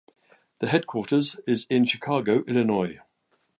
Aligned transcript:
The 0.61 0.67
headquarters 0.69 1.35
is 1.45 1.67
in 1.69 1.85
Chicago, 1.85 2.43
Illinois. 2.45 3.01